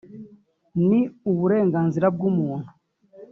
ni 0.87 0.99
uburenganzira 1.31 2.07
bw’umuntu 2.15 2.69